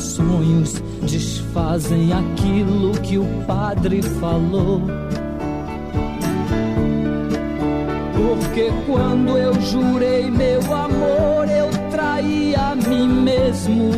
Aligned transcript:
os 0.00 0.12
sonhos 0.12 0.82
desfazem 1.02 2.10
aquilo 2.12 2.92
que 3.02 3.18
o 3.18 3.26
padre 3.46 4.00
falou. 4.02 4.80
Porque 8.14 8.70
quando 8.86 9.36
eu 9.36 9.52
jurei 9.60 10.30
meu 10.30 10.60
amor, 10.72 11.48
eu 11.48 11.68
traí 11.90 12.54
a 12.54 12.74
mim 12.74 13.08
mesmo. 13.08 13.90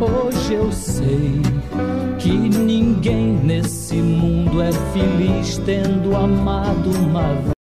Hoje 0.00 0.54
eu 0.54 0.70
sei 0.70 1.40
que 2.18 2.30
ninguém 2.30 3.32
nesse 3.42 3.96
mundo 3.96 4.60
é 4.60 4.72
feliz 4.92 5.56
tendo 5.64 6.14
amado 6.14 6.90
uma 6.90 7.34
vez. 7.34 7.61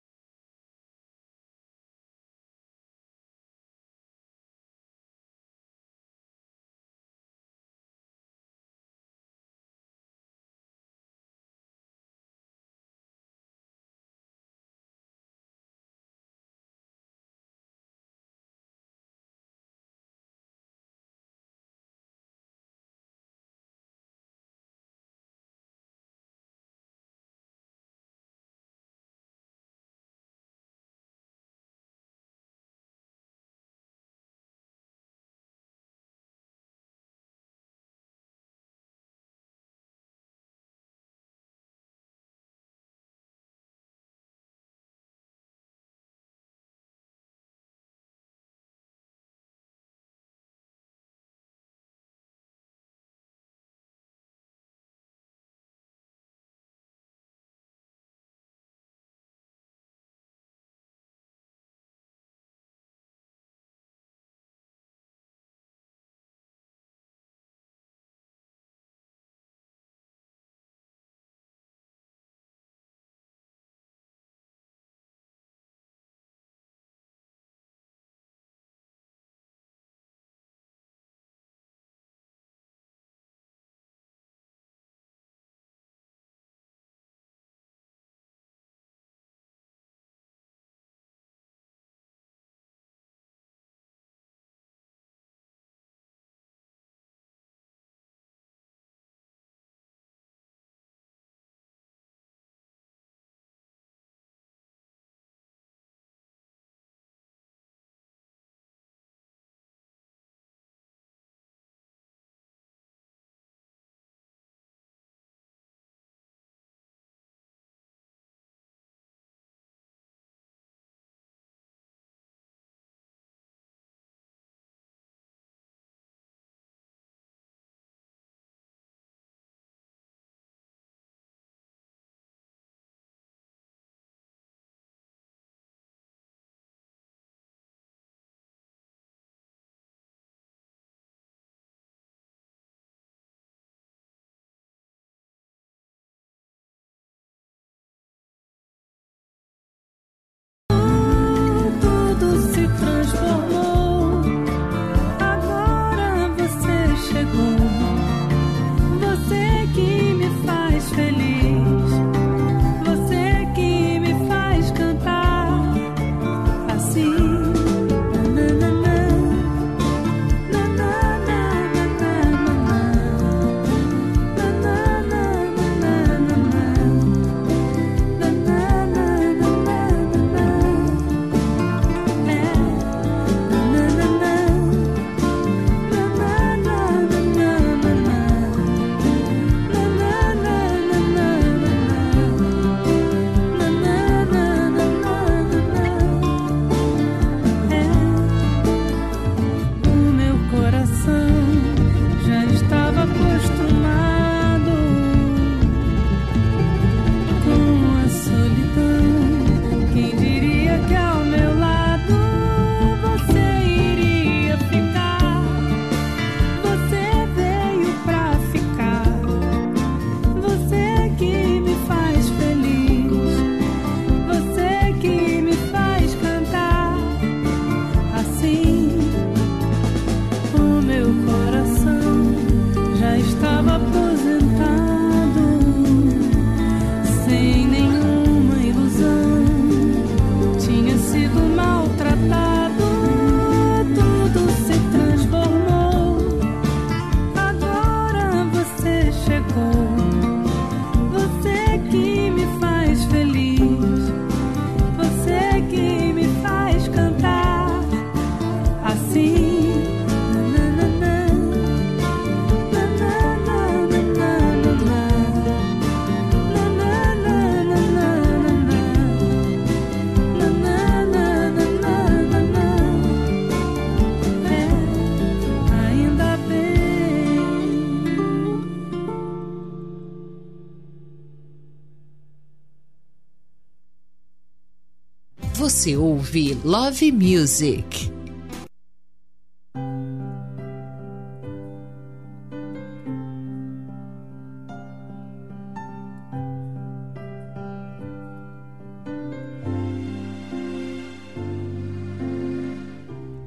Você 285.85 285.95
ouve 285.95 286.57
Love 286.65 287.11
Music. 287.11 288.11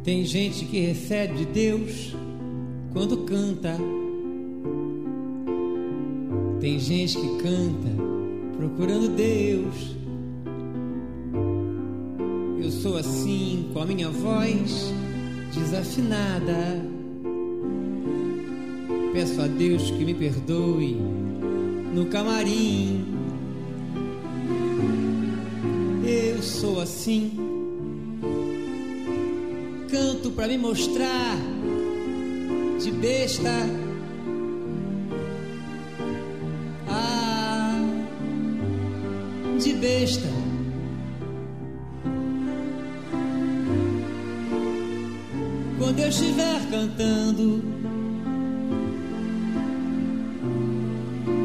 Tem 0.04 0.24
gente 0.24 0.64
que 0.66 0.78
recebe 0.78 1.38
de 1.38 1.44
Deus 1.46 2.14
quando 2.92 3.24
canta. 3.24 3.76
Tem 6.60 6.78
gente 6.78 7.18
que 7.18 7.42
canta 7.42 7.88
procurando 8.56 9.08
Deus. 9.08 9.97
Sou 12.82 12.96
assim 12.96 13.70
com 13.72 13.82
a 13.82 13.86
minha 13.86 14.08
voz 14.08 14.94
desafinada. 15.52 16.80
Peço 19.12 19.42
a 19.42 19.48
Deus 19.48 19.90
que 19.90 20.04
me 20.04 20.14
perdoe 20.14 20.96
no 21.92 22.06
camarim. 22.06 23.04
Eu 26.06 26.40
sou 26.40 26.80
assim 26.80 27.32
canto 29.90 30.30
para 30.30 30.46
me 30.46 30.56
mostrar 30.56 31.36
de 32.80 32.92
besta. 32.92 33.50
Ah, 36.86 37.80
de 39.58 39.72
besta. 39.72 40.37
Cantando, 46.78 47.60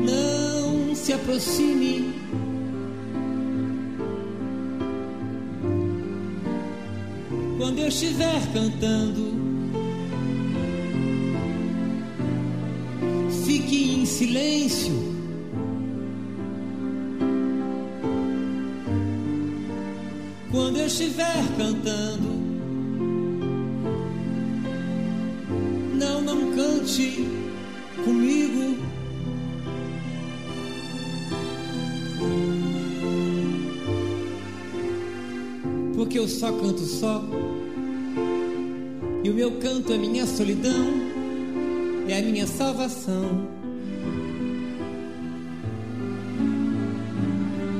não 0.05 0.93
se 0.93 1.11
aproxime 1.11 2.13
quando 7.57 7.79
eu 7.79 7.87
estiver 7.87 8.41
cantando. 8.53 9.33
Fique 13.43 13.95
em 13.95 14.05
silêncio. 14.05 14.93
Quando 20.51 20.77
eu 20.77 20.85
estiver 20.85 21.43
cantando, 21.57 22.32
comigo. 28.03 28.77
Porque 35.95 36.19
eu 36.19 36.27
só 36.27 36.51
canto 36.51 36.81
só. 36.81 37.23
E 39.23 39.29
o 39.29 39.33
meu 39.33 39.51
canto 39.53 39.91
é 39.91 39.97
minha 39.97 40.27
solidão, 40.27 40.93
é 42.07 42.19
a 42.19 42.21
minha 42.21 42.45
salvação. 42.45 43.47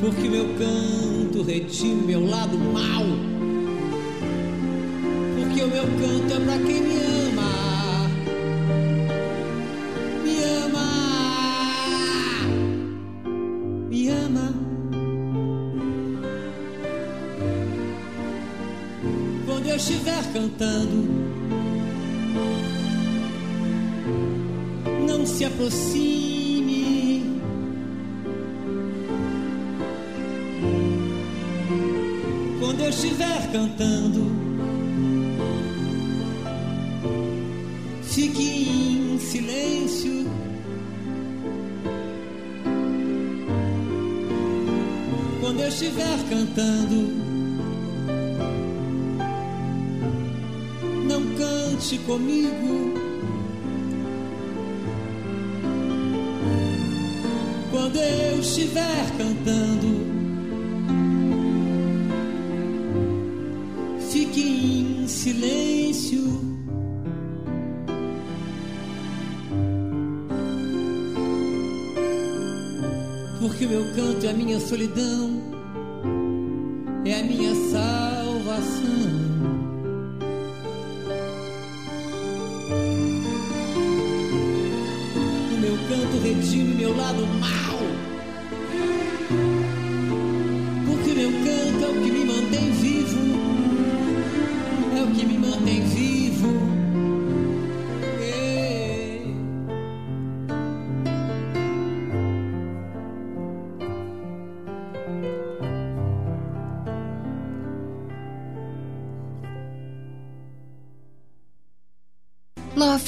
Porque 0.01 0.27
o 0.27 0.31
meu 0.31 0.45
canto 0.57 1.43
retira 1.43 1.95
meu 1.95 2.25
lado 2.25 2.57
mal. 2.57 3.03
Porque 5.37 5.61
o 5.61 5.67
meu 5.67 5.83
canto 5.83 6.33
é 6.33 6.45
para 6.45 6.57
quem 6.65 6.81
me 6.81 6.92
se 25.33 25.45
aproxime. 25.45 27.23
Quando 32.59 32.81
eu 32.81 32.89
estiver 32.89 33.51
cantando, 33.51 34.31
fique 38.03 38.43
em 38.43 39.19
silêncio. 39.19 40.27
Quando 45.41 45.61
eu 45.61 45.67
estiver 45.67 46.17
cantando, 46.29 47.11
não 51.07 51.21
cante 51.35 51.97
comigo. 51.99 52.92
Eu 57.97 58.39
estiver 58.39 59.17
cantando. 59.17 60.13
Fique 64.11 64.41
em 64.41 65.07
silêncio. 65.07 66.23
Porque 73.39 73.65
o 73.65 73.69
meu 73.69 73.83
canto 73.93 74.25
é 74.25 74.29
a 74.29 74.33
minha 74.33 74.59
solidão, 74.59 75.52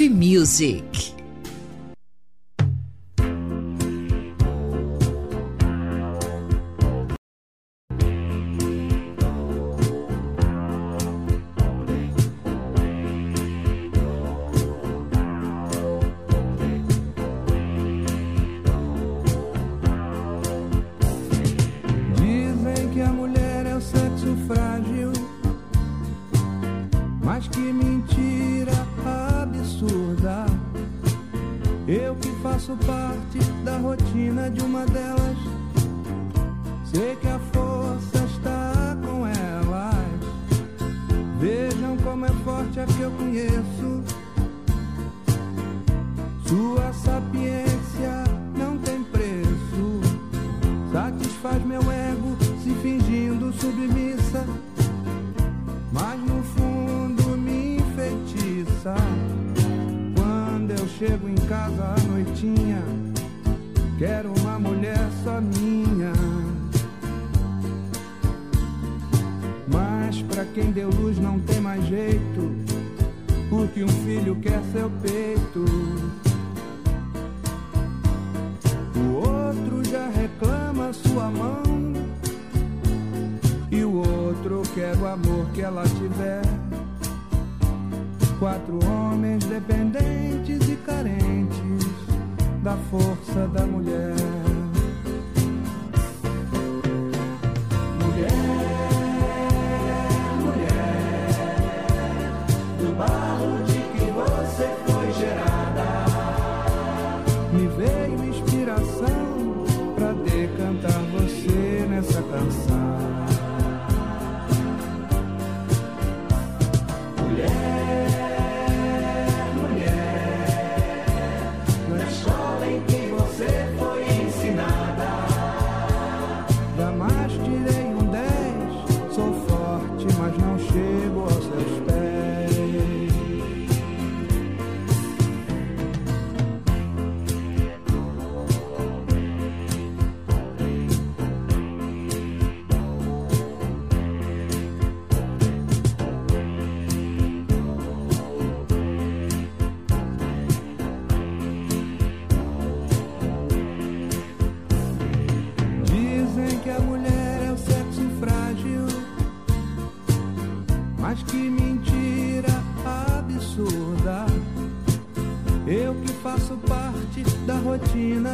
Music. 0.02 1.15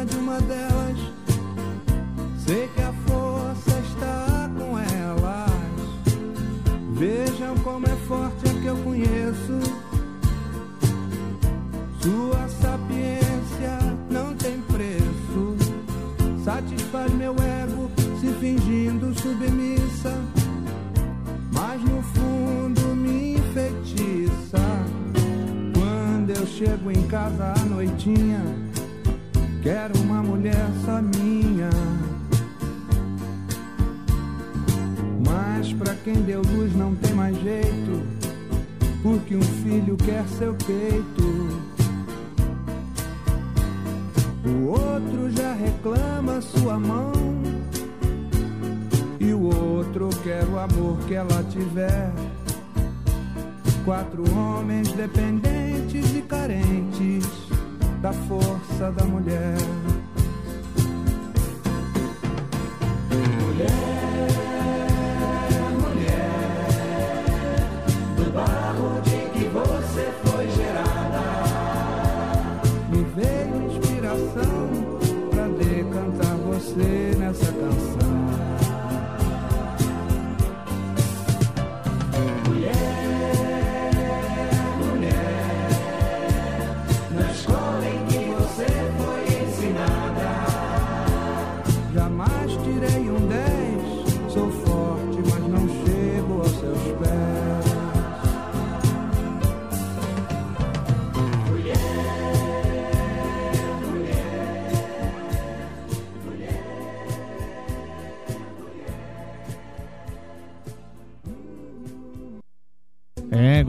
de 0.04 0.16
uma 0.16 0.40
delas. 0.40 0.71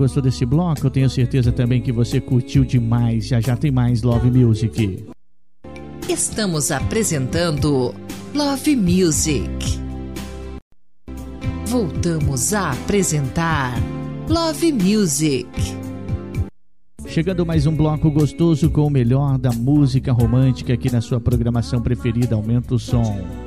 Gostou 0.04 0.22
desse 0.22 0.46
bloco? 0.46 0.86
Eu 0.86 0.92
tenho 0.92 1.10
certeza 1.10 1.52
também 1.52 1.82
que 1.82 1.92
você 1.92 2.20
curtiu 2.20 2.66
demais. 2.66 3.28
Já 3.28 3.40
já 3.40 3.56
tem 3.56 3.72
mais 3.72 4.04
Love 4.04 4.30
Music. 4.30 5.06
Estamos 6.10 6.72
apresentando 6.72 7.96
Love 8.36 8.76
Music. 8.76 9.42
Voltamos 11.68 12.54
a 12.54 12.72
apresentar 12.72 13.76
Love 14.28 14.74
Music. 14.74 15.48
Chegando 17.08 17.46
mais 17.46 17.66
um 17.66 17.76
bloco 17.76 18.12
gostoso 18.12 18.70
com 18.70 18.86
o 18.86 18.90
melhor 18.90 19.38
da 19.38 19.52
música 19.52 20.12
romântica 20.12 20.74
aqui 20.74 20.92
na 20.92 21.00
sua 21.00 21.20
programação 21.20 21.82
preferida. 21.82 22.36
Aumenta 22.36 22.76
o 22.76 22.80
som. 22.80 23.43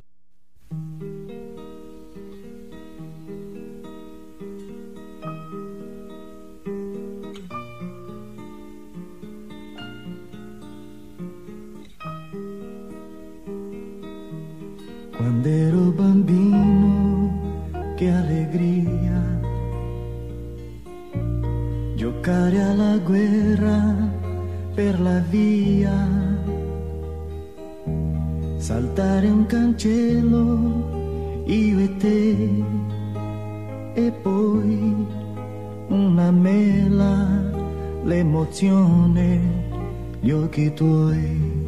gli 40.20 40.30
occhi 40.30 40.72
tuoi, 40.72 41.64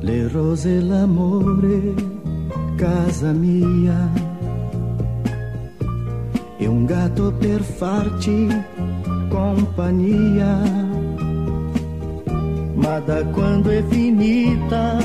le 0.00 0.28
rose, 0.28 0.76
e 0.76 0.80
l'amore, 0.80 1.94
casa 2.76 3.32
mia 3.32 4.10
e 6.56 6.66
un 6.66 6.84
gatto 6.84 7.32
per 7.32 7.62
farci 7.62 8.46
compagnia. 9.28 10.98
Ma 12.74 12.98
da 13.00 13.24
quando 13.26 13.70
è 13.70 13.82
finita 13.84 14.98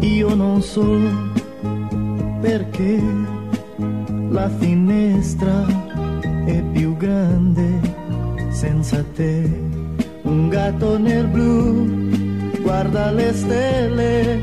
io 0.00 0.34
non 0.34 0.62
so 0.62 0.98
perché 2.40 3.00
la 4.30 4.48
finestra 4.48 5.64
è 6.44 6.62
più 6.72 6.96
grande 6.96 7.80
senza 8.50 9.04
te. 9.14 9.71
Un 10.32 10.48
gatto 10.48 10.98
nel 10.98 11.26
blu 11.26 11.50
guarda 12.62 13.10
le 13.10 13.34
stelle, 13.34 14.40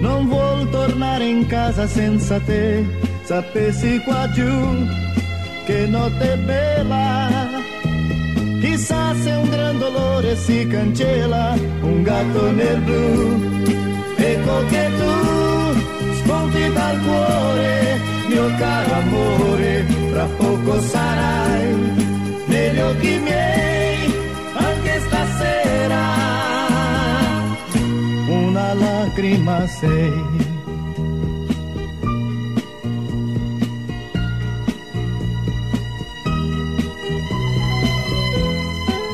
non 0.00 0.26
vuol 0.26 0.70
tornare 0.70 1.26
in 1.26 1.46
casa 1.46 1.86
senza 1.86 2.40
te. 2.40 2.86
Sapessi 3.24 4.00
qua 4.06 4.26
giù 4.30 4.50
che 5.66 5.86
notte 5.86 6.36
bella. 6.46 7.28
Chissà 8.62 9.14
se 9.22 9.30
un 9.32 9.48
gran 9.50 9.78
dolore 9.78 10.34
si 10.36 10.66
cancella, 10.66 11.54
un 11.82 12.02
gatto 12.02 12.50
nel 12.50 12.80
blu. 12.80 13.04
Ecco 14.16 14.56
che 14.70 14.84
tu 14.98 15.12
spunti 16.20 16.72
dal 16.72 16.98
cuore 17.04 18.00
mio 18.28 18.46
caro 18.56 18.92
amore, 18.94 19.84
fra 20.10 20.26
poco 20.38 20.80
sarai 20.80 21.68
negli 22.46 22.78
occhi 22.78 23.18
miei, 23.18 23.89
Una 29.20 29.28
lacrima 29.28 29.66
sei. 29.66 30.12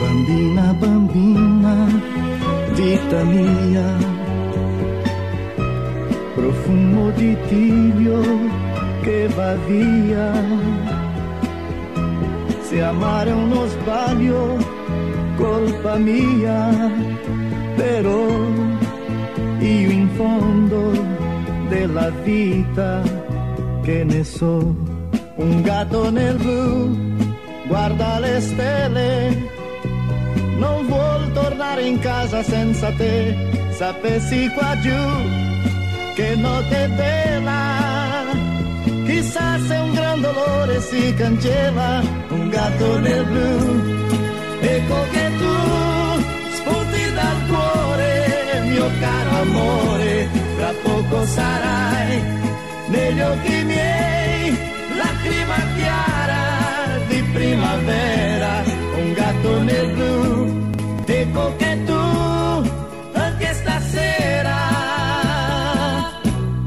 Bambina, 0.00 0.74
bambina, 0.74 1.74
vita 2.74 3.24
mia, 3.24 3.96
profumo 6.36 7.10
di 7.10 7.36
tiglio 7.48 8.20
che 9.02 9.28
va 9.34 9.54
via. 9.66 10.30
Se 12.60 12.80
amare 12.80 13.32
uno 13.32 13.66
sbaglio, 13.66 14.56
colpa 15.36 15.96
mia, 15.96 16.92
però 17.74 18.75
io 19.66 19.90
in 19.90 20.08
fondo 20.14 20.90
della 21.68 22.10
vita 22.22 23.02
che 23.82 24.04
ne 24.04 24.24
so, 24.24 24.74
un 25.36 25.62
gatto 25.62 26.10
nel 26.10 26.36
blu 26.36 26.96
guarda 27.66 28.18
le 28.20 28.40
stelle, 28.40 29.50
non 30.58 30.86
vuol 30.86 31.32
tornare 31.32 31.82
in 31.82 31.98
casa 31.98 32.42
senza 32.42 32.90
te, 32.92 33.36
sapessi 33.70 34.48
qua 34.54 34.78
giù 34.80 35.02
che 36.14 36.36
notte 36.36 36.88
bella 36.96 37.86
Chissà 39.06 39.56
se 39.60 39.74
un 39.76 39.92
gran 39.92 40.20
dolore 40.20 40.80
si 40.80 41.14
cancella, 41.14 42.02
un 42.28 42.48
gatto 42.48 42.98
nel 42.98 43.24
blu. 43.24 43.94
Ecco 44.60 44.96
che 45.12 45.25
caro 49.00 49.30
amore, 49.40 50.28
tra 50.56 50.72
poco 50.82 51.24
sarai 51.26 52.22
negli 52.88 53.20
occhi 53.20 53.64
miei, 53.64 54.58
lacrima 54.96 55.56
chiara 55.76 56.98
di 57.08 57.22
primavera, 57.32 58.62
un 58.96 59.12
gatto 59.12 59.62
nel 59.62 59.90
blu. 59.92 60.64
Ecco 61.08 61.56
che 61.56 61.84
tu 61.84 62.70
anche 63.12 63.54
stasera 63.54 64.56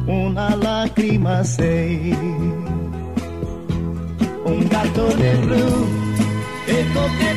una 0.06 0.56
lacrima 0.56 1.44
sei 1.44 2.16
un 4.44 4.68
gatto 4.68 5.16
nel 5.16 5.40
blu. 5.40 5.88
Ecco 6.66 7.02
che 7.18 7.36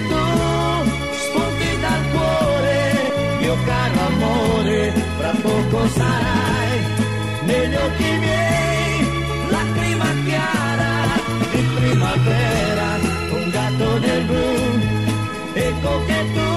mio 3.53 3.65
caro 3.65 4.01
amore, 4.07 4.93
fra 5.19 5.33
poco 5.43 5.87
sarai 5.89 6.79
negli 7.45 7.75
occhi 7.75 8.11
miei, 8.25 9.51
lacrima 9.51 10.07
chiara 10.25 10.93
di 11.51 11.63
primavera, 11.77 12.89
un 13.31 13.51
gatto 13.51 13.99
nel 13.99 14.25
blu. 14.25 14.51
Ecco 15.53 16.05
che 16.07 16.19
tu 16.35 16.49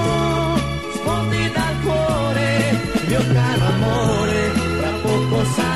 spunti 0.96 1.50
dal 1.52 1.80
cuore, 1.82 2.80
mio 3.08 3.22
caro 3.32 3.64
amore, 3.74 4.50
fra 4.78 4.90
poco 5.02 5.44
sarai 5.54 5.75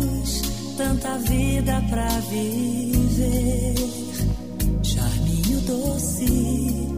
tanta 0.81 1.15
vida 1.19 1.83
pra 1.91 2.07
viver. 2.31 3.75
Charminho 4.81 5.61
doce, 5.61 6.89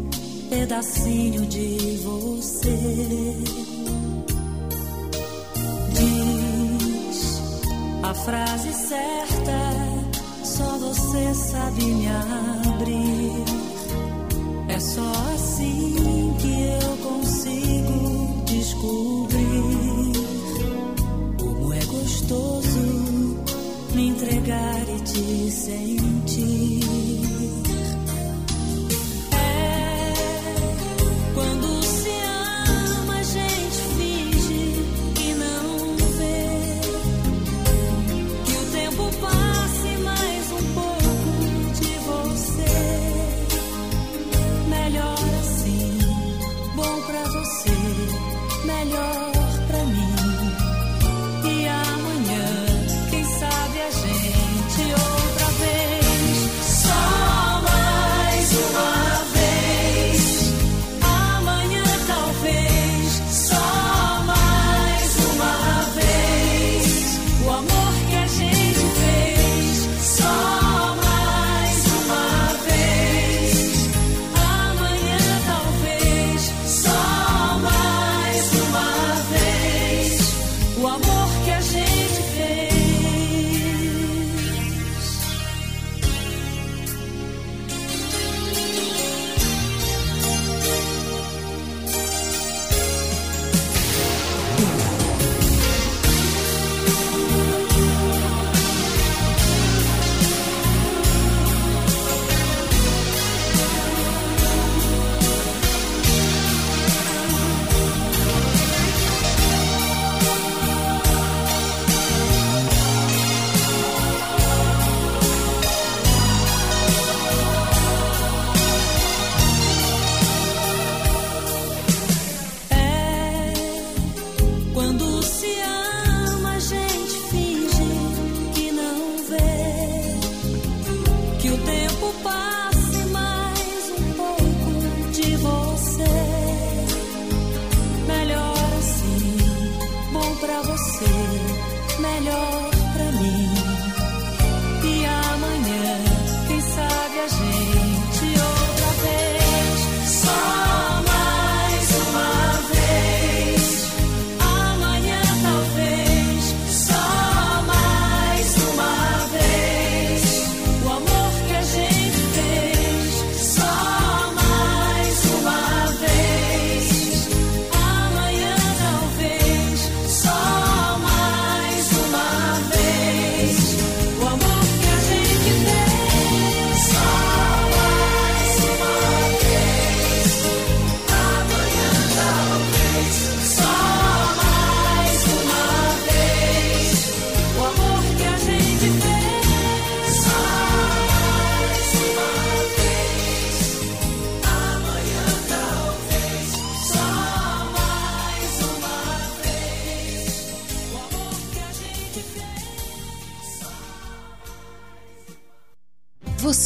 pedacinho 0.50 1.46
de 1.48 2.00
você. 2.02 2.80
Diz 5.96 7.42
a 8.04 8.14
frase 8.14 8.74
certa, 8.74 9.60
só 10.46 10.78
você 10.78 11.34
sabe 11.34 11.84
me 11.84 12.08
abrir. 12.08 13.44
É 14.70 14.80
só 14.80 15.12
assim 15.36 16.34
que 16.40 16.54
eu 16.82 16.98
consigo 17.10 18.44
descobrir 18.46 20.14
como 21.38 21.74
é 21.74 21.86
gostoso 21.86 23.13
me 23.96 24.08
entregar 24.10 24.90
e 24.90 25.00
te 25.04 25.52
sentir. 25.52 26.93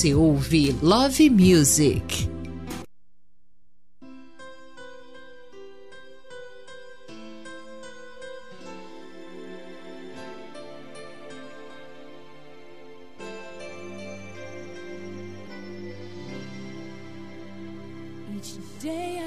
Você 0.07 0.13
ouve 0.15 0.71
Love 0.81 1.29
Music. 1.29 2.29
Each 18.33 18.57
day 18.79 19.17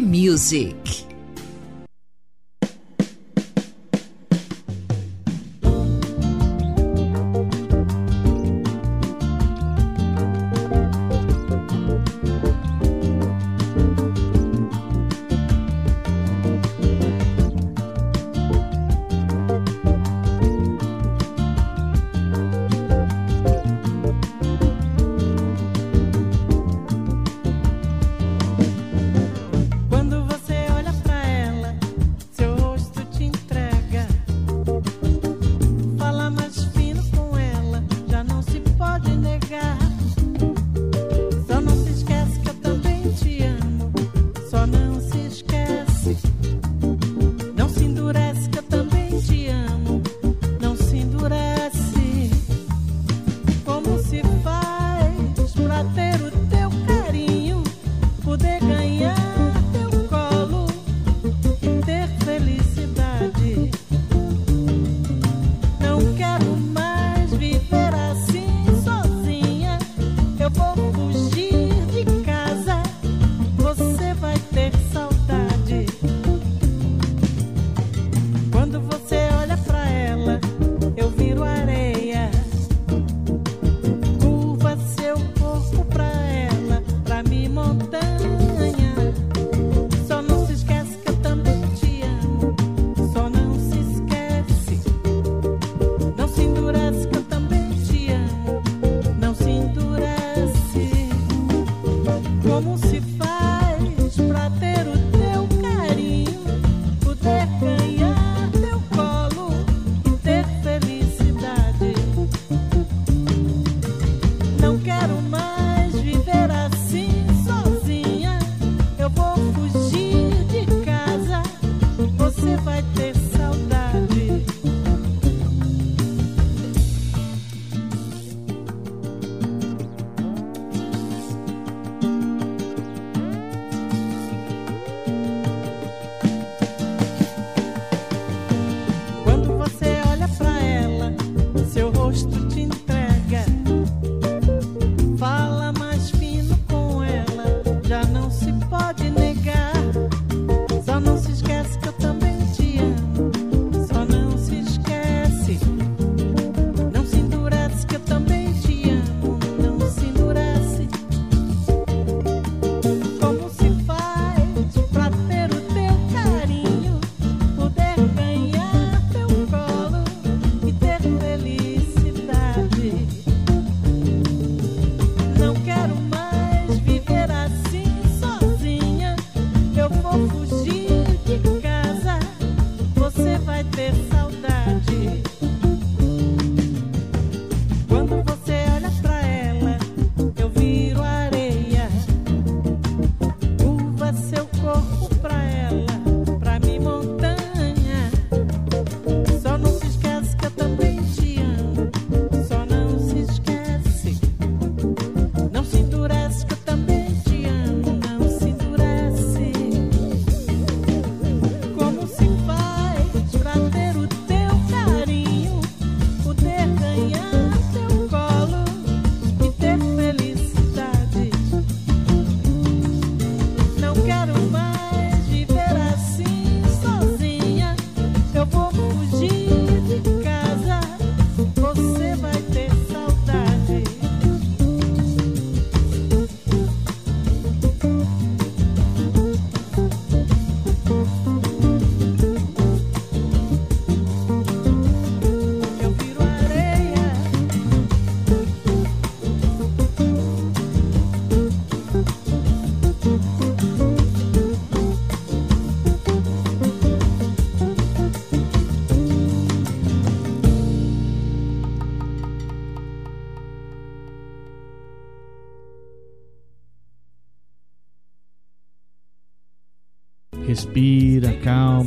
Music. 0.00 0.93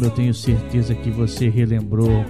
eu 0.05 0.11
tenho 0.11 0.33
certeza 0.33 0.93
que 0.95 1.09
você 1.09 1.49
relembrou 1.49 2.25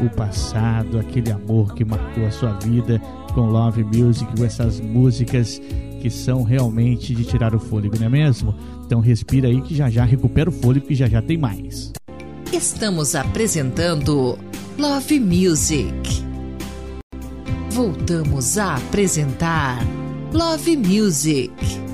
o 0.00 0.10
passado, 0.10 0.98
aquele 0.98 1.30
amor 1.30 1.74
que 1.74 1.84
marcou 1.84 2.26
a 2.26 2.30
sua 2.30 2.52
vida 2.52 3.00
com 3.34 3.46
Love 3.46 3.84
Music, 3.84 4.30
com 4.36 4.44
essas 4.44 4.80
músicas 4.80 5.60
que 6.00 6.10
são 6.10 6.42
realmente 6.42 7.14
de 7.14 7.24
tirar 7.24 7.54
o 7.54 7.58
fôlego, 7.58 7.98
não 7.98 8.06
é 8.06 8.08
mesmo? 8.08 8.54
Então 8.84 9.00
respira 9.00 9.48
aí 9.48 9.60
que 9.60 9.74
já 9.74 9.90
já 9.90 10.04
recupera 10.04 10.48
o 10.48 10.52
fôlego 10.52 10.86
que 10.86 10.94
já 10.94 11.08
já 11.08 11.20
tem 11.20 11.36
mais. 11.36 11.92
Estamos 12.52 13.14
apresentando 13.14 14.38
Love 14.78 15.20
Music. 15.20 15.92
Voltamos 17.70 18.56
a 18.58 18.76
apresentar 18.76 19.78
Love 20.32 20.76
Music 20.76 21.87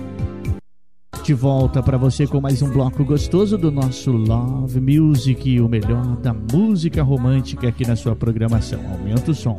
de 1.24 1.32
volta 1.32 1.82
para 1.82 1.96
você 1.96 2.26
com 2.26 2.38
mais 2.38 2.60
um 2.60 2.68
bloco 2.68 3.02
gostoso 3.02 3.56
do 3.56 3.72
nosso 3.72 4.12
Love 4.12 4.78
Music, 4.78 5.58
o 5.58 5.66
melhor 5.66 6.16
da 6.16 6.34
música 6.34 7.02
romântica 7.02 7.66
aqui 7.66 7.86
na 7.86 7.96
sua 7.96 8.14
programação. 8.14 8.78
Aumenta 8.92 9.30
o 9.30 9.34
som. 9.34 9.56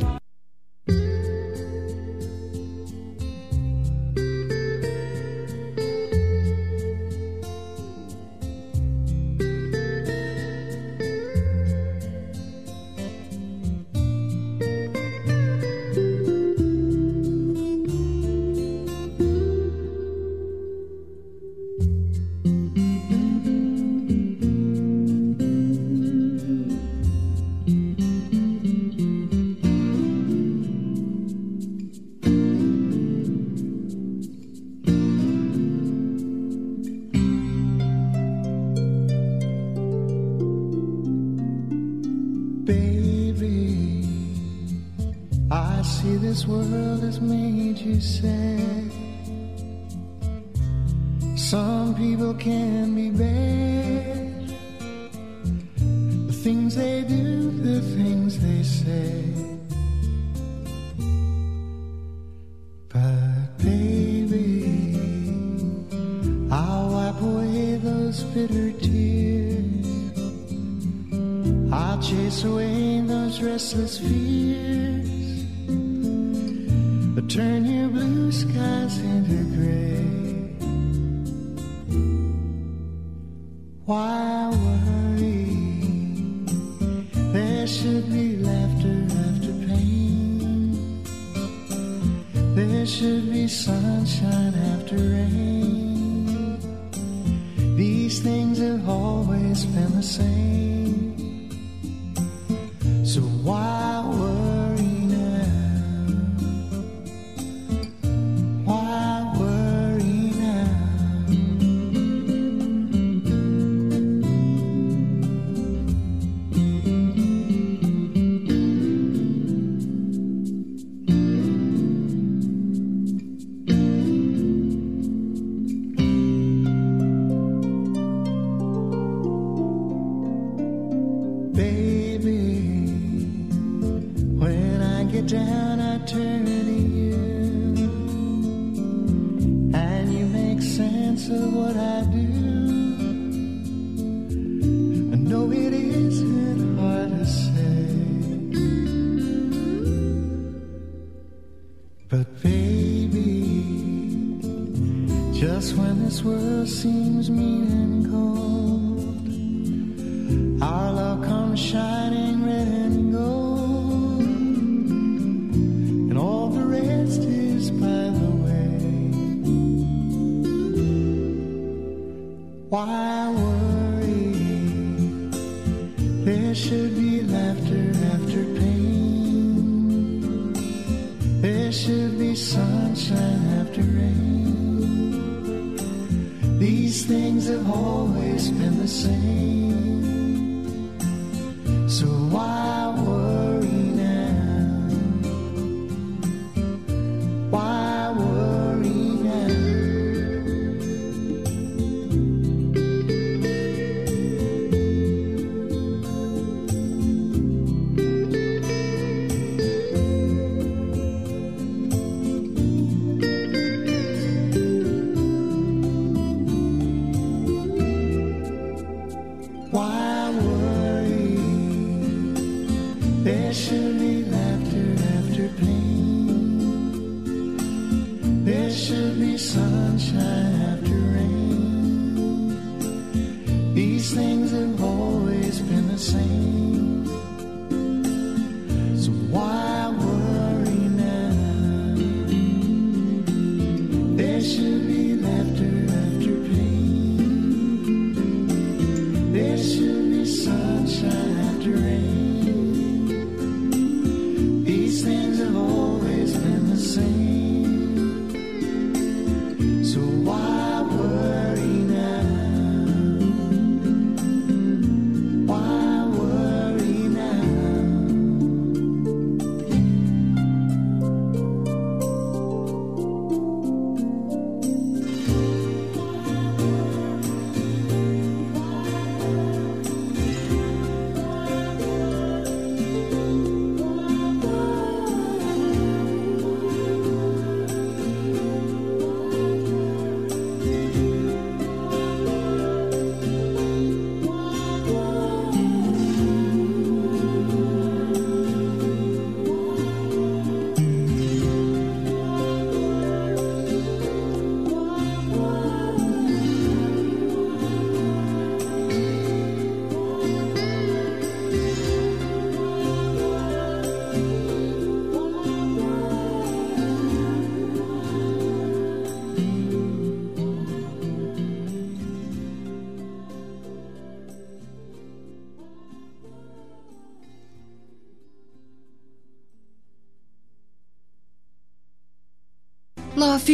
things 187.05 187.47
have 187.47 187.69
always 187.69 188.49
been 188.49 188.79
the 188.79 188.87
same. 188.87 189.64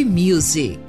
Music. 0.00 0.81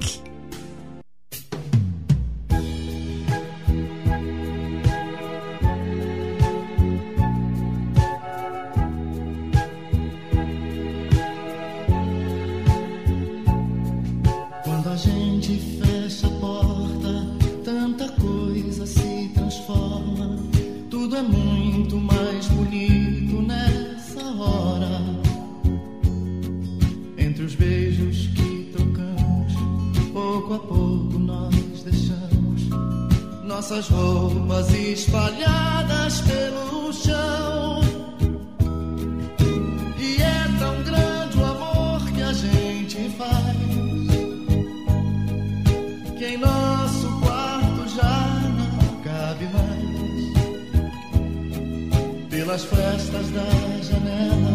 pelas 52.54 52.64
frestas 52.66 53.30
da 53.30 53.42
janela, 53.82 54.52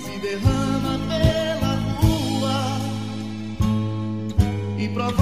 se 0.00 0.18
derrama 0.20 0.98
pela 1.08 1.74
rua 2.00 2.80
e 4.78 4.88
prova. 4.88 5.21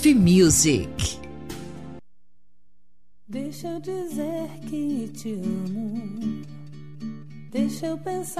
Love 0.00 0.14
Music. 0.14 1.20
Deixa 3.28 3.68
eu 3.68 3.80
dizer 3.80 4.48
que 4.66 5.08
te 5.08 5.34
amo. 5.34 6.40
Deixa 7.50 7.88
eu 7.88 7.98
pensar 7.98 8.39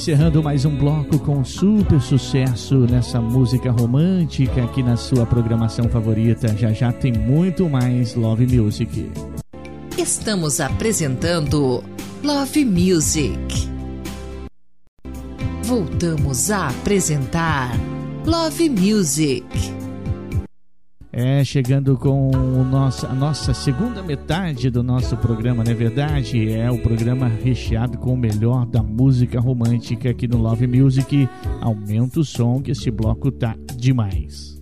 Encerrando 0.00 0.42
mais 0.42 0.64
um 0.64 0.74
bloco 0.74 1.18
com 1.18 1.44
super 1.44 2.00
sucesso 2.00 2.74
nessa 2.90 3.20
música 3.20 3.70
romântica 3.70 4.64
aqui 4.64 4.82
na 4.82 4.96
sua 4.96 5.26
programação 5.26 5.90
favorita. 5.90 6.56
Já 6.56 6.72
já 6.72 6.90
tem 6.90 7.12
muito 7.12 7.68
mais 7.68 8.14
Love 8.14 8.46
Music. 8.46 9.12
Estamos 9.98 10.58
apresentando 10.58 11.84
Love 12.24 12.64
Music. 12.64 13.68
Voltamos 15.64 16.50
a 16.50 16.68
apresentar 16.68 17.70
Love 18.24 18.70
Music. 18.70 19.44
É, 21.12 21.42
chegando 21.42 21.96
com 21.96 22.30
nosso, 22.64 23.04
a 23.06 23.12
nossa 23.12 23.52
segunda 23.52 24.00
metade 24.00 24.70
do 24.70 24.82
nosso 24.82 25.16
programa, 25.16 25.64
não 25.64 25.72
é 25.72 25.74
verdade? 25.74 26.52
É 26.52 26.70
o 26.70 26.78
programa 26.78 27.26
recheado 27.26 27.98
com 27.98 28.14
o 28.14 28.16
melhor 28.16 28.64
da 28.64 28.82
música 28.82 29.40
romântica 29.40 30.10
aqui 30.10 30.28
no 30.28 30.38
Love 30.38 30.68
Music. 30.68 31.28
Aumenta 31.60 32.20
o 32.20 32.24
som 32.24 32.62
que 32.62 32.70
esse 32.70 32.90
bloco 32.90 33.32
tá 33.32 33.56
demais. 33.76 34.59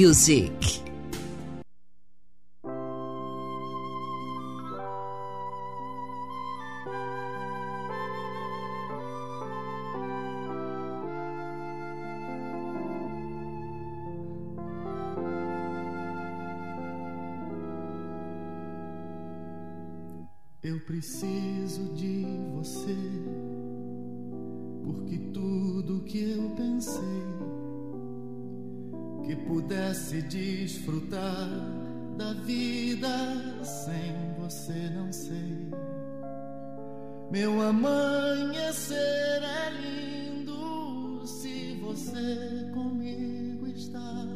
Music. 0.00 0.80
Eu 20.62 20.80
preciso 20.86 21.92
de 21.92 22.24
você, 22.54 22.96
porque 24.82 25.18
tudo 25.34 26.02
que 26.04 26.22
eu 26.22 26.48
pensei 26.56 27.39
que 29.30 29.36
pudesse 29.36 30.22
desfrutar 30.22 31.48
da 32.16 32.32
vida 32.32 33.08
sem 33.62 34.34
você, 34.40 34.90
não 34.92 35.12
sei. 35.12 35.68
Meu 37.30 37.62
amanhecer 37.62 38.96
é 38.96 39.70
lindo 39.70 41.24
se 41.24 41.78
você 41.80 42.68
comigo 42.74 43.68
está. 43.68 44.26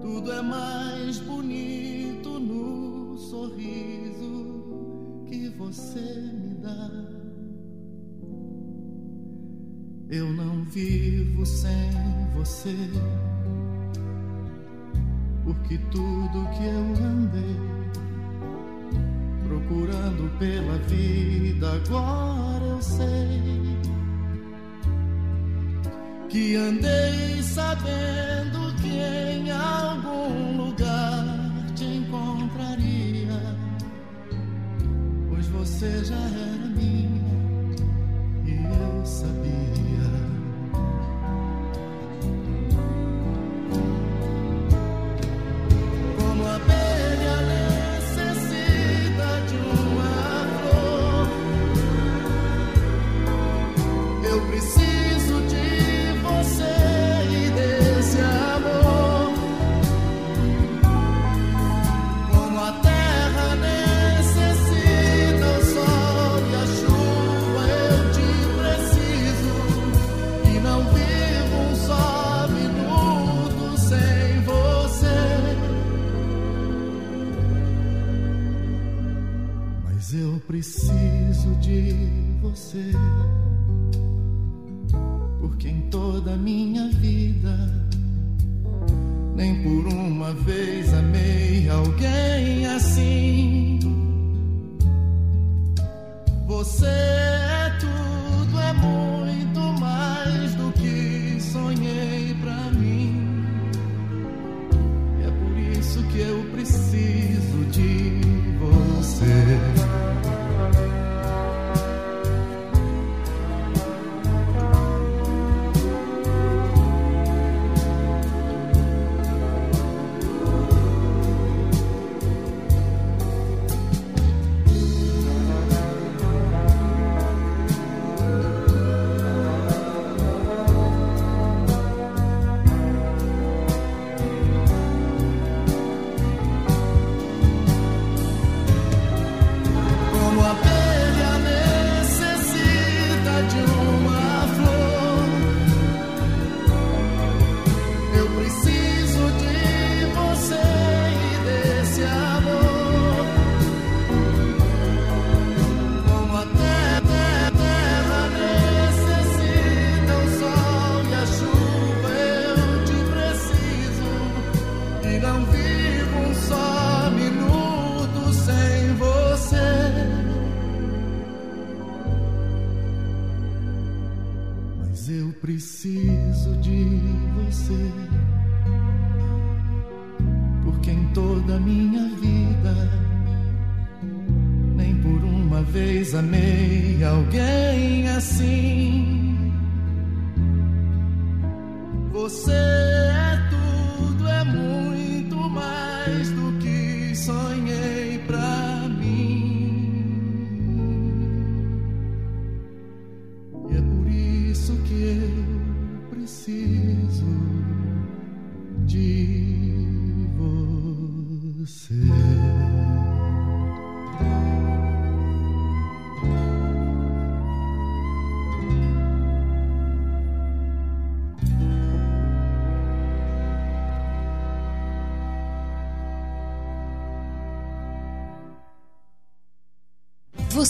Tudo 0.00 0.32
é 0.32 0.42
mais 0.42 1.18
bonito 1.18 2.38
no 2.38 3.18
sorriso 3.18 5.24
que 5.26 5.48
você 5.58 6.00
me 6.00 6.54
dá. 6.54 6.90
Eu 10.08 10.32
não 10.32 10.64
vivo 10.66 11.44
sem 11.44 11.90
você 12.36 13.25
que 15.68 15.78
tudo 15.90 16.48
que 16.50 16.64
eu 16.64 17.06
andei 17.06 17.56
procurando 19.48 20.30
pela 20.38 20.78
vida 20.88 21.72
agora 21.72 22.64
eu 22.64 22.82
sei 22.82 23.76
que 26.28 26.54
andei 26.56 27.42
sabendo 27.42 28.74
que 28.82 28.98
em 28.98 29.50
algum 29.50 30.66
lugar 30.66 31.24
te 31.74 31.84
encontraria, 31.84 33.56
pois 35.30 35.46
você 35.46 36.04
já 36.04 36.14
era 36.14 36.65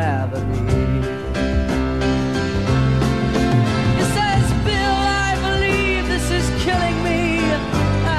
gravity. 0.00 0.60
He 3.98 4.04
says, 4.16 4.44
Bill, 4.68 4.96
I 5.26 5.30
believe 5.48 6.02
this 6.14 6.26
is 6.38 6.46
killing 6.64 6.96
me. 7.08 7.20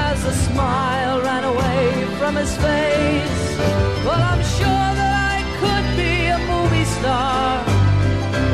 As 0.06 0.18
a 0.32 0.34
smile 0.46 1.16
ran 1.28 1.44
away 1.52 1.86
from 2.18 2.32
his 2.42 2.52
face. 2.66 3.46
Well, 4.06 4.22
I'm 4.32 4.44
sure 4.58 4.88
that 5.00 5.14
I 5.34 5.38
could 5.60 5.86
be 6.02 6.14
a 6.36 6.38
movie 6.52 6.88
star 6.96 7.46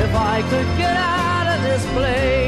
if 0.05 0.13
I 0.35 0.37
could 0.51 0.69
get 0.83 0.97
out 0.97 1.47
of 1.55 1.59
this 1.69 1.85
place. 1.97 2.48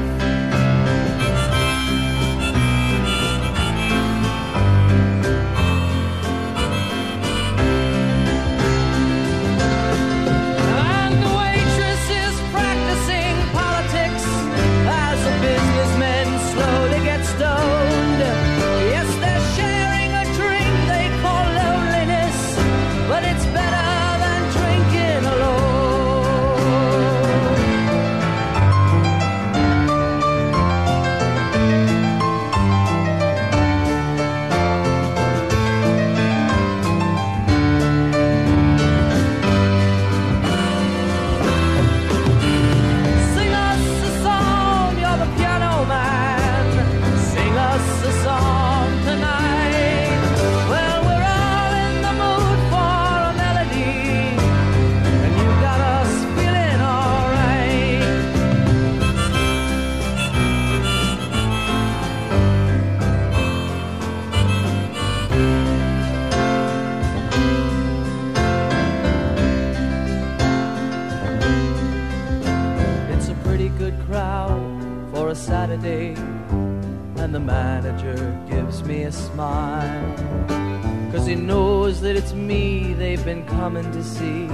Cause 81.11 81.25
he 81.25 81.33
knows 81.33 81.99
that 82.01 82.15
it's 82.15 82.33
me 82.33 82.93
they've 82.93 83.25
been 83.25 83.43
coming 83.47 83.91
to 83.91 84.03
see, 84.03 84.47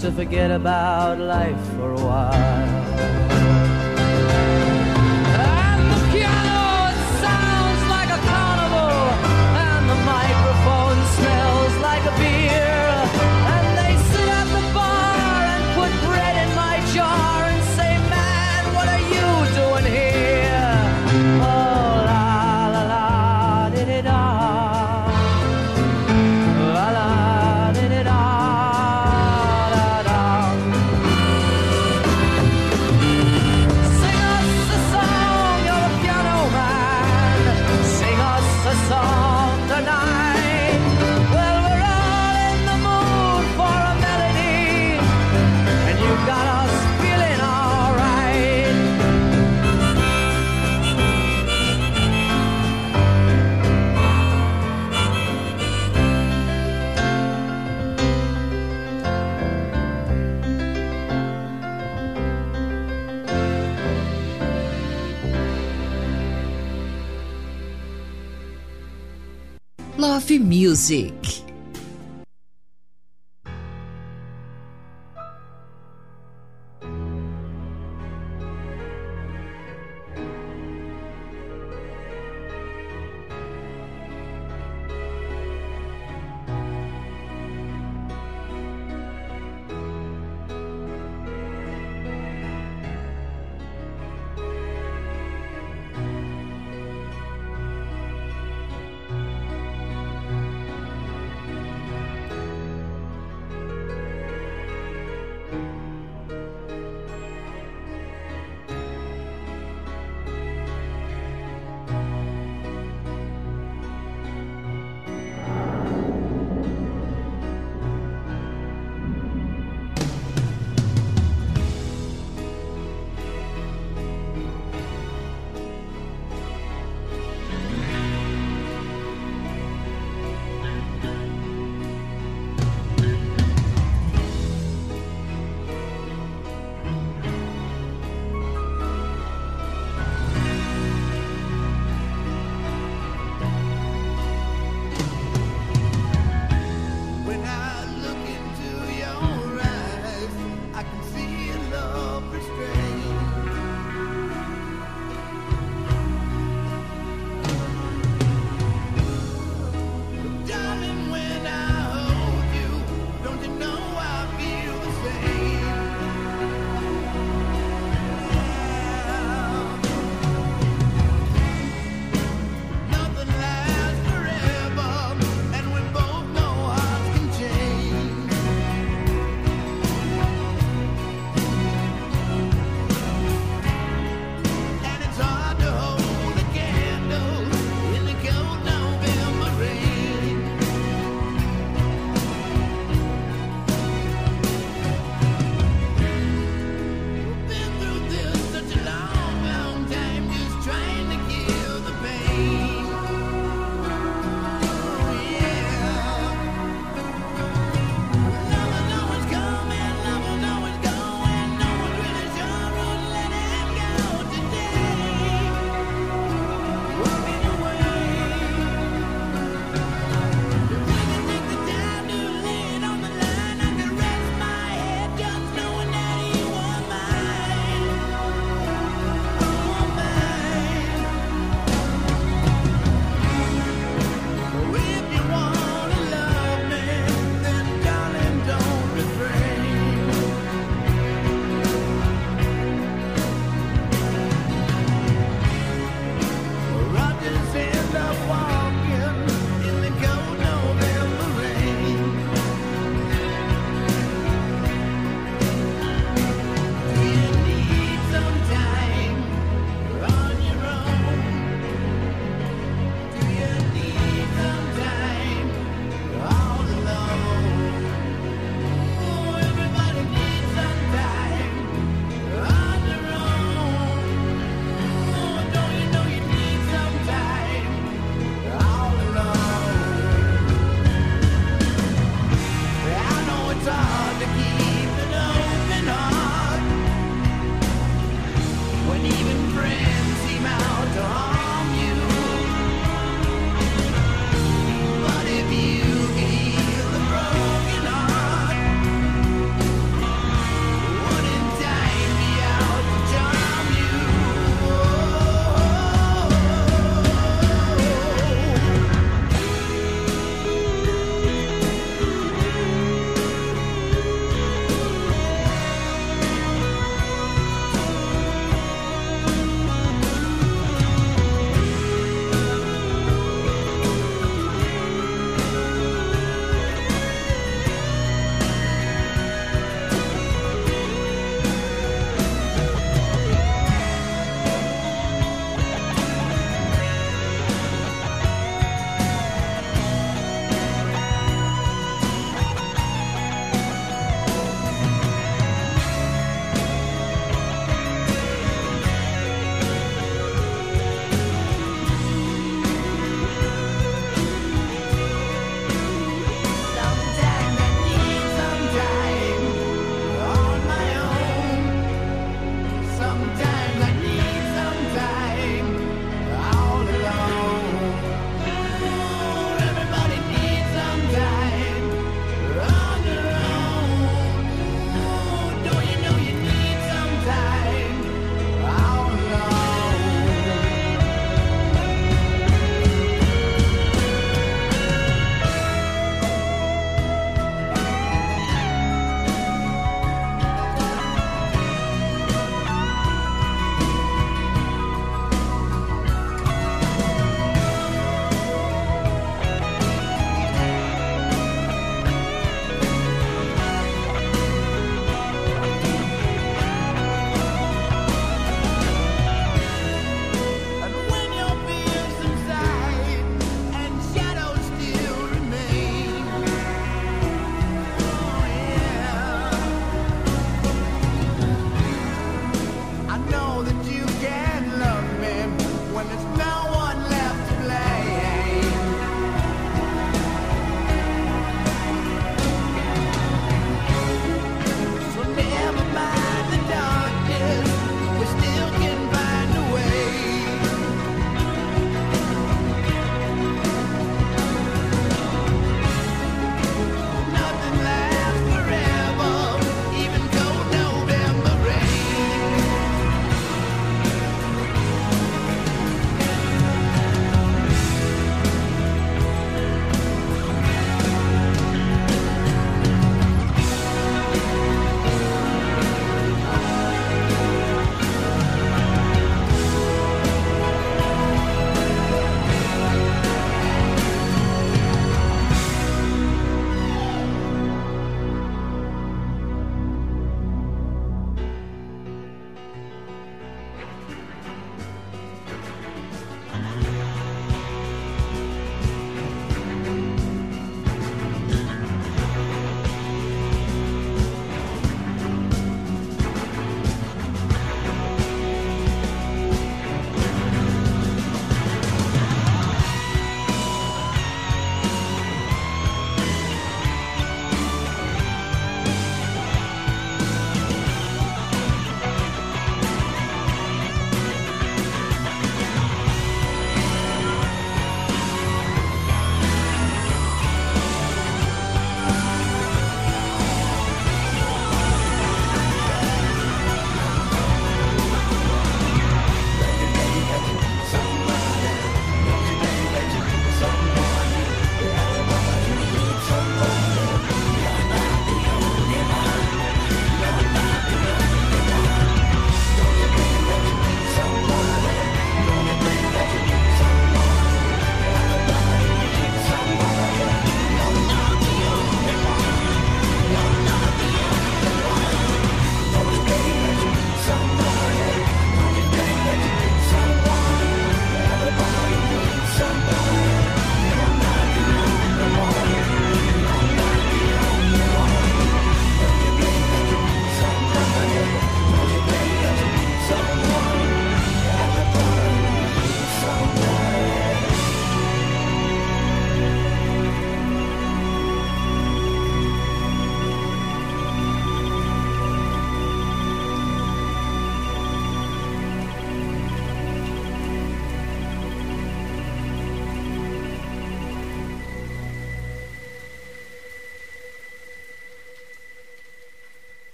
to 0.00 0.10
forget 0.10 0.50
about 0.50 1.20
life 1.20 1.60
for 1.76 1.92
a 1.92 2.00
while. 2.00 2.34
And 5.38 5.82
the 5.92 6.00
piano, 6.10 6.90
it 6.90 6.98
sounds 7.22 7.82
like 7.94 8.10
a 8.18 8.20
carnival, 8.32 8.98
and 9.68 9.82
the 9.92 9.98
microphone 10.14 10.98
smells 11.18 11.74
like 11.88 12.04
a 12.04 12.14
beer. 12.18 12.65
Love 69.98 70.38
Music. 70.38 71.45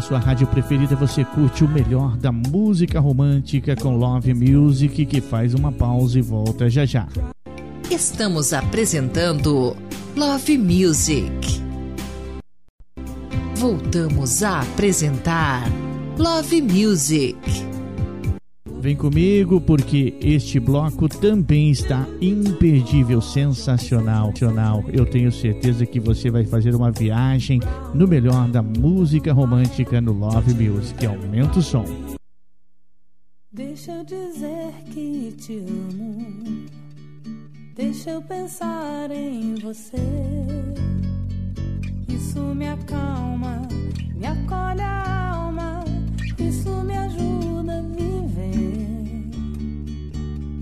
Na 0.00 0.06
sua 0.06 0.18
rádio 0.18 0.46
preferida 0.46 0.96
você 0.96 1.22
curte 1.26 1.62
o 1.62 1.68
melhor 1.68 2.16
da 2.16 2.32
música 2.32 2.98
romântica 2.98 3.76
com 3.76 3.98
Love 3.98 4.32
Music, 4.32 5.04
que 5.04 5.20
faz 5.20 5.52
uma 5.52 5.70
pausa 5.70 6.18
e 6.18 6.22
volta 6.22 6.70
já 6.70 6.86
já. 6.86 7.06
Estamos 7.90 8.54
apresentando 8.54 9.76
Love 10.16 10.56
Music. 10.56 11.62
Voltamos 13.56 14.42
a 14.42 14.60
apresentar 14.60 15.64
Love 16.16 16.62
Music. 16.62 17.69
Vem 18.80 18.96
comigo 18.96 19.60
porque 19.60 20.14
este 20.22 20.58
bloco 20.58 21.06
também 21.06 21.70
está 21.70 22.06
imperdível, 22.18 23.20
sensacional. 23.20 24.32
Eu 24.90 25.04
tenho 25.04 25.30
certeza 25.30 25.84
que 25.84 26.00
você 26.00 26.30
vai 26.30 26.46
fazer 26.46 26.74
uma 26.74 26.90
viagem 26.90 27.60
no 27.92 28.08
melhor 28.08 28.48
da 28.48 28.62
música 28.62 29.34
romântica 29.34 30.00
no 30.00 30.14
Love 30.14 30.54
Music. 30.54 31.04
Aumenta 31.04 31.58
o 31.58 31.62
som. 31.62 31.84
Deixa 33.52 33.92
eu 33.92 34.02
dizer 34.02 34.72
que 34.94 35.34
te 35.36 35.58
amo. 35.58 36.64
Deixa 37.76 38.12
eu 38.12 38.22
pensar 38.22 39.10
em 39.10 39.56
você. 39.56 39.98
Isso 42.08 42.40
me 42.54 42.66
acalma, 42.66 43.60
me 44.16 44.26
acolhe 44.26 44.80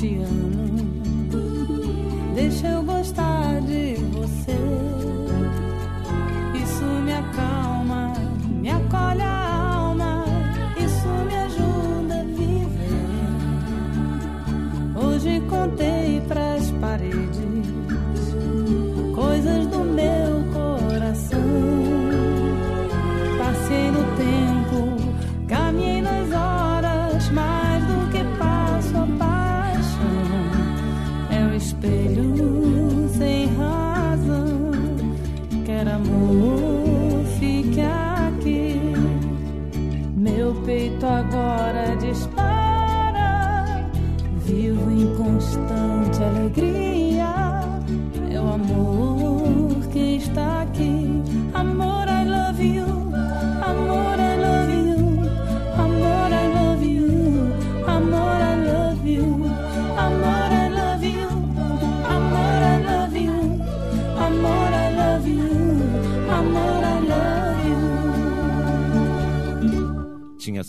Tiana. 0.00 0.89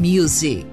Music. 0.00 0.69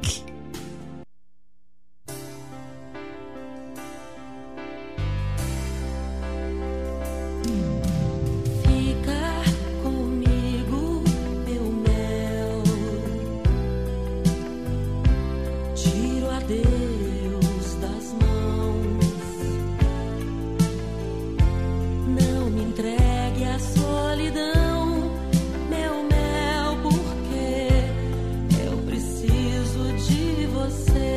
Você. 30.70 31.17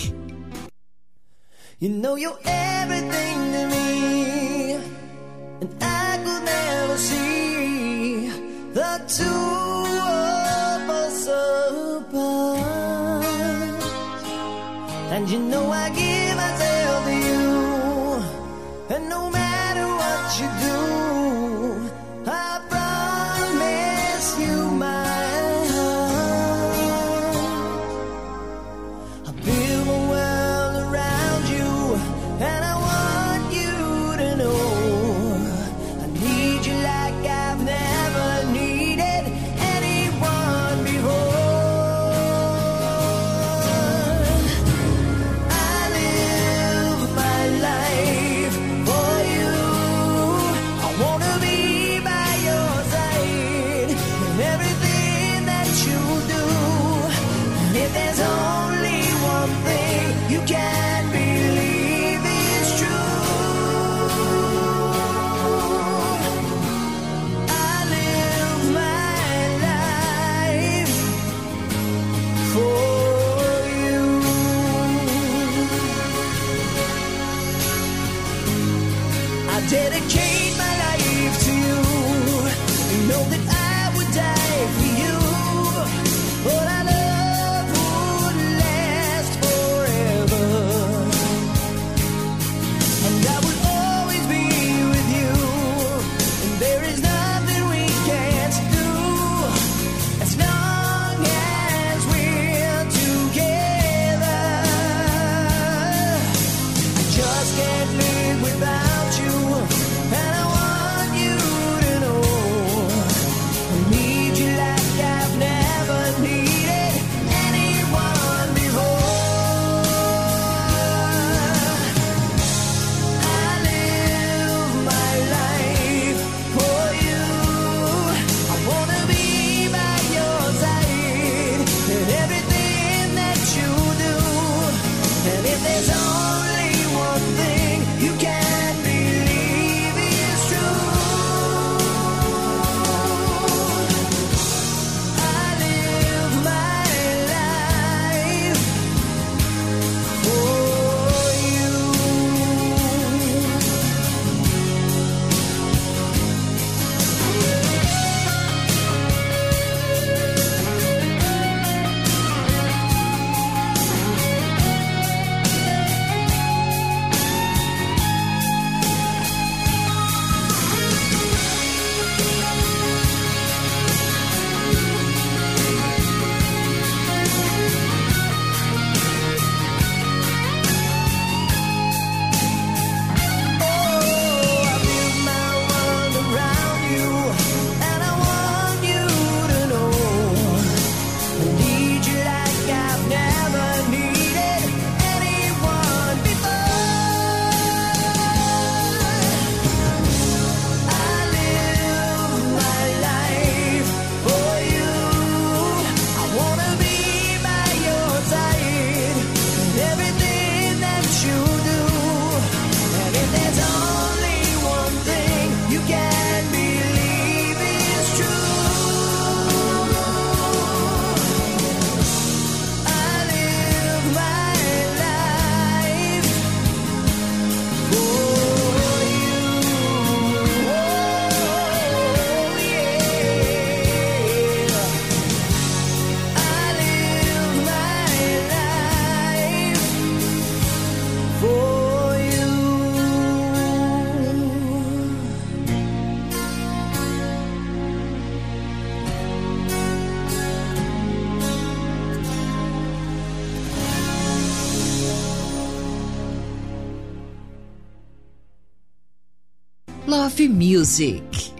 music. 260.61 261.50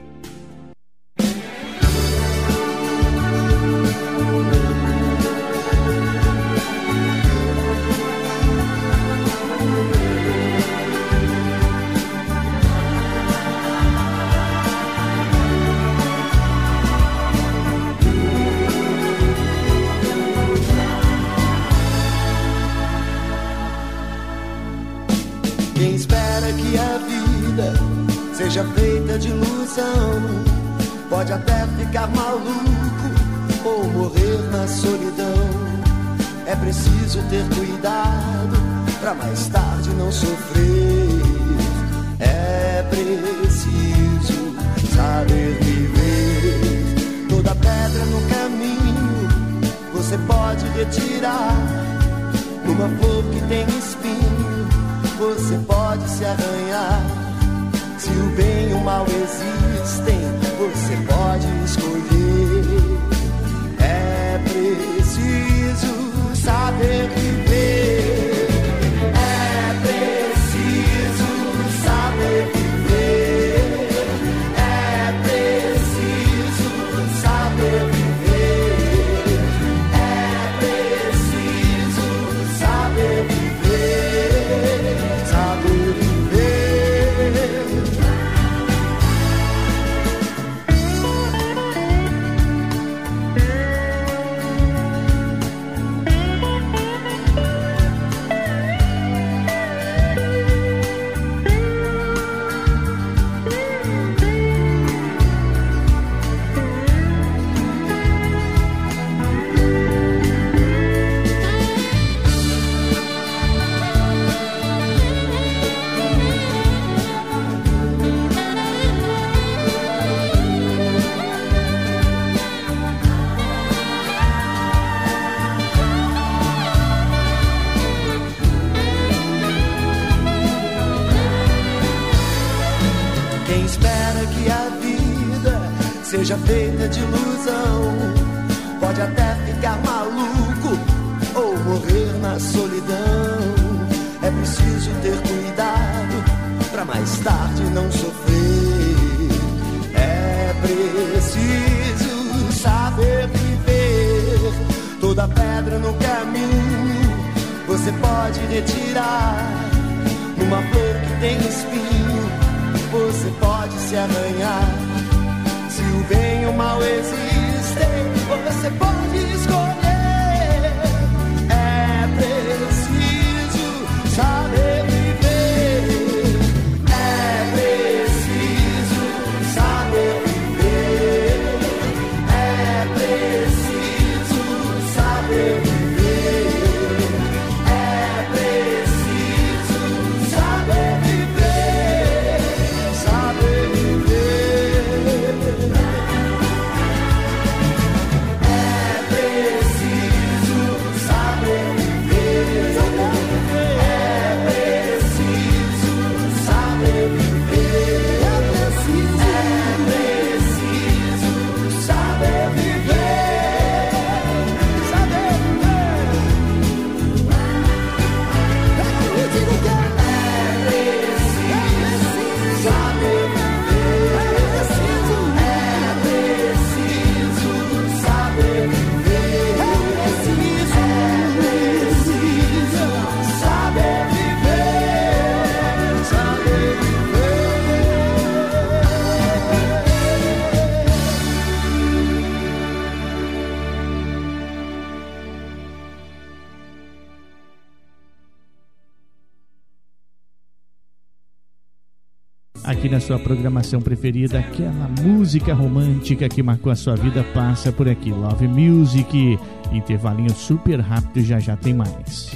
sua 253.12 253.20
programação 253.20 253.82
preferida, 253.82 254.40
aquela 254.40 254.90
música 255.02 255.54
romântica 255.54 256.30
que 256.30 256.42
marcou 256.42 256.72
a 256.72 256.76
sua 256.78 256.96
vida, 256.96 257.26
passa 257.34 257.70
por 257.70 257.90
aqui. 257.90 258.10
Love 258.10 258.48
Music, 258.48 259.38
intervalinho 259.70 260.34
super 260.34 260.80
rápido, 260.80 261.22
já 261.26 261.38
já 261.38 261.58
tem 261.58 261.74
mais. 261.74 262.32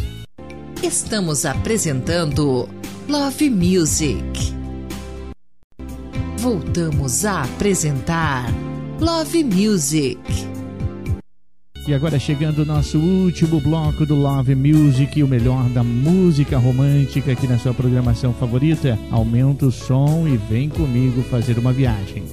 Estamos 0.84 1.46
apresentando 1.46 2.68
Love 3.08 3.50
Music. 3.50 4.54
Voltamos 6.40 7.24
a 7.24 7.44
apresentar 7.44 8.48
Love 9.00 9.46
Music. 9.46 10.45
E 11.88 11.94
agora 11.94 12.18
chegando 12.18 12.64
o 12.64 12.66
nosso 12.66 12.98
último 12.98 13.62
bloco 13.62 14.08
do 14.08 14.16
Love 14.16 14.56
Music, 14.56 15.22
o 15.22 15.28
melhor 15.28 15.70
da 15.70 15.84
música 15.84 16.58
romântica 16.58 17.32
aqui 17.32 17.48
na 17.48 17.60
sua 17.60 17.76
programação 17.76 18.34
favorita. 18.34 18.98
Aumenta 19.12 19.68
o 19.68 19.72
som 19.72 20.28
e 20.28 20.36
vem 20.36 20.68
comigo 20.68 21.22
fazer 21.22 21.60
uma 21.60 21.72
viagem. 21.72 22.24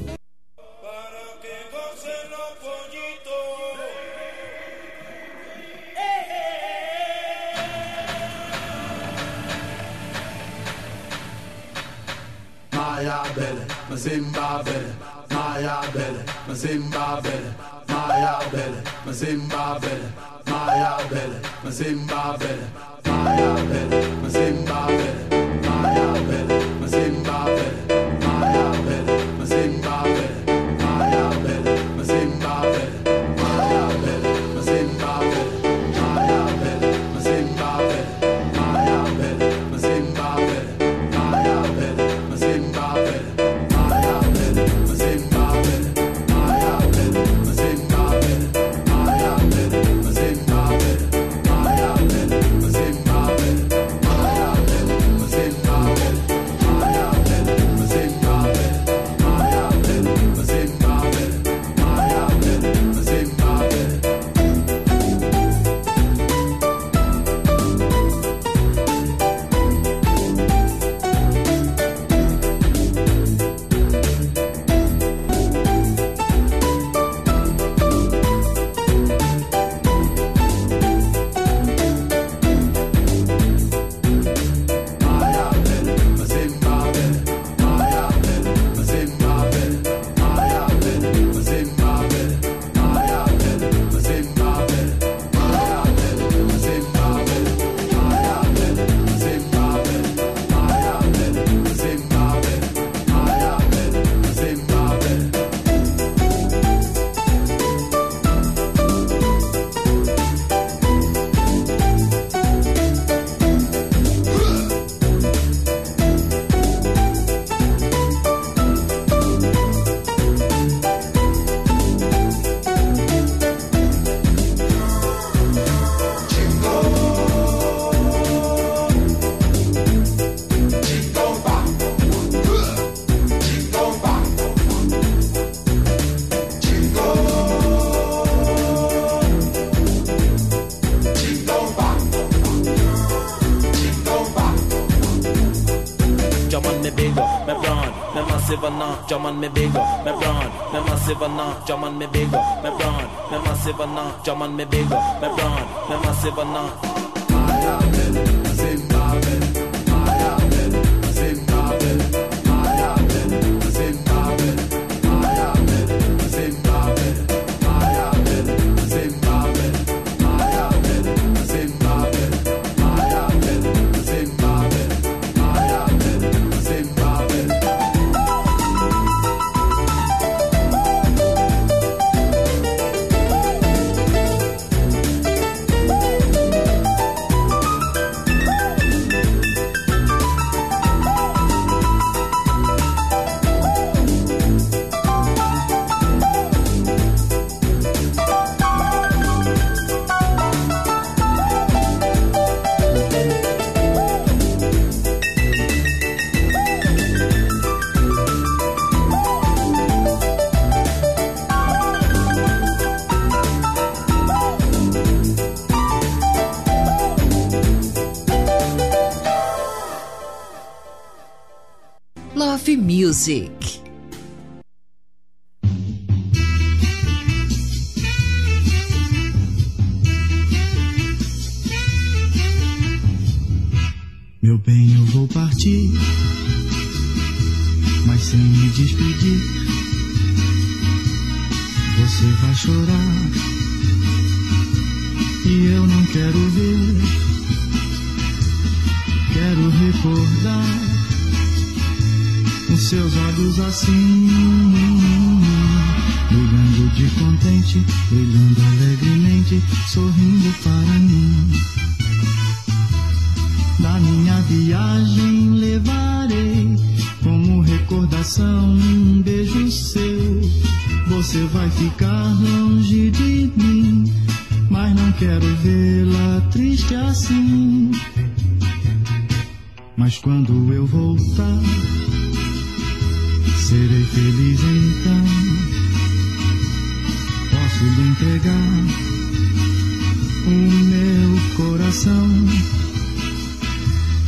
German 149.23 149.39
me 149.39 149.49
bigger, 149.51 149.87
me 150.05 150.13
brown, 150.19 150.51
me 150.73 150.81
massive 150.81 151.23
enough. 151.23 151.71
on, 151.71 151.97
me 151.97 152.07
bigger, 152.07 152.43
me 152.65 152.71
brown, 152.77 153.05
me 153.31 153.39
massive 153.39 153.79
enough. 153.79 154.29
on, 154.29 154.57
me 154.57 154.65
bigger, 154.65 155.01
me 155.21 155.29
brown, 155.37 155.89
me 155.89 155.97
massive 156.03 156.39
enough. 156.39 157.12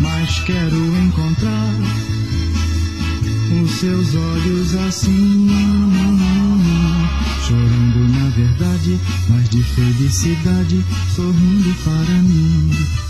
mas 0.00 0.38
quero 0.40 0.96
encontrar 0.98 1.74
os 3.62 3.70
seus 3.72 4.14
olhos 4.14 4.74
assim. 4.86 5.48
Chorando 7.46 8.08
na 8.08 8.30
verdade, 8.30 8.98
mas 9.28 9.48
de 9.50 9.62
felicidade, 9.62 10.84
sorrindo 11.14 11.74
para 11.84 12.22
mim. 12.22 13.03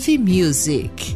Love 0.00 0.18
Music. 0.20 1.09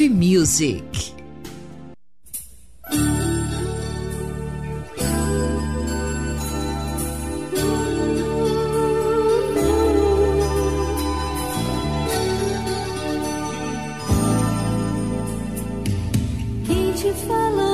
of 0.00 0.10
Music. 0.10 0.82
Quem 16.66 16.92
te 16.92 17.12
falou? 17.26 17.73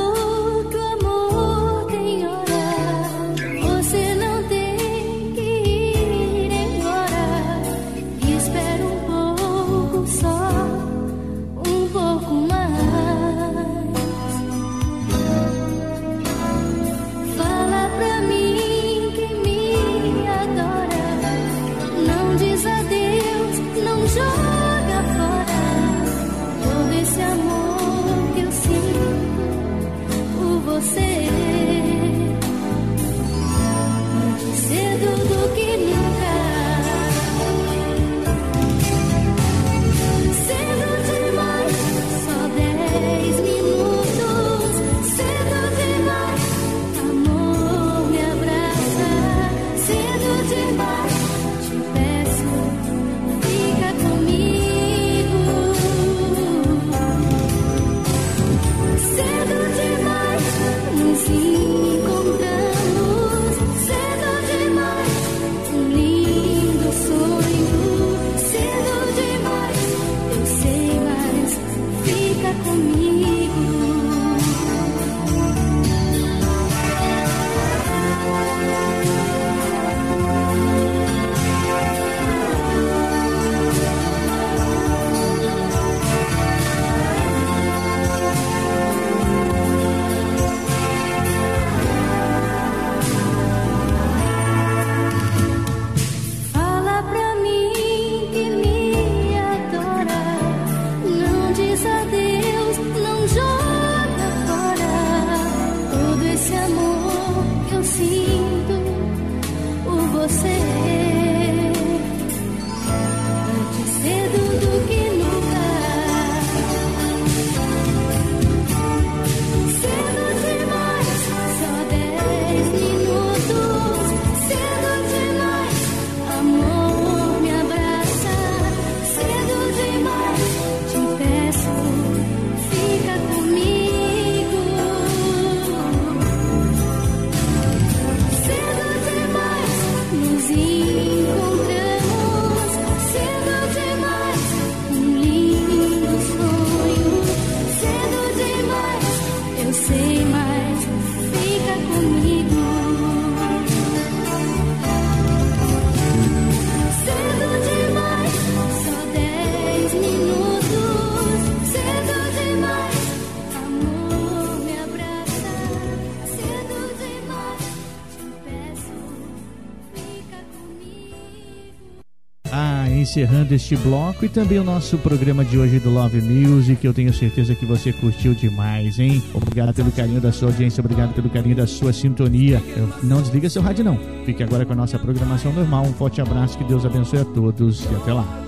encerrando 173.11 173.53
este 173.53 173.77
bloco 173.77 174.24
e 174.24 174.28
também 174.28 174.61
o 174.61 174.62
nosso 174.62 174.97
programa 174.97 175.45
de 175.45 175.59
hoje 175.59 175.81
do 175.81 175.91
Love 175.91 176.20
Music. 176.20 176.87
Eu 176.87 176.95
tenho 176.95 177.12
certeza 177.12 177.57
que 177.57 177.66
você 177.66 177.93
curtiu 177.93 178.35
demais, 178.35 179.01
hein? 179.01 179.20
Obrigado 179.35 179.74
pelo 179.74 179.91
carinho 179.91 180.20
da 180.20 180.31
sua 180.31 180.49
audiência, 180.49 180.81
obrigado 180.81 181.12
pelo 181.12 181.28
carinho 181.28 181.57
da 181.57 181.66
sua 181.66 181.93
sintonia. 181.93 182.62
Não 183.03 183.20
desliga 183.20 183.51
seu 183.51 183.62
rádio, 183.62 183.85
não. 183.85 183.99
Fique 184.24 184.45
agora 184.45 184.65
com 184.65 184.74
a 184.74 184.77
nossa 184.77 184.97
programação 184.97 185.53
normal. 185.53 185.87
Um 185.87 185.93
forte 185.93 186.20
abraço, 186.20 186.57
que 186.57 186.62
Deus 186.62 186.87
abençoe 186.87 187.19
a 187.19 187.24
todos 187.24 187.85
e 187.85 187.95
até 187.97 188.12
lá. 188.12 188.45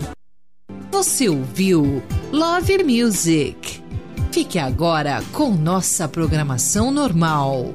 Você 0.93 1.29
ouviu 1.29 2.01
Love 2.31 2.85
Music. 2.85 3.83
Fique 4.31 4.61
agora 4.61 5.21
com 5.33 5.57
nossa 5.57 6.07
programação 6.07 6.93
normal. 6.93 7.75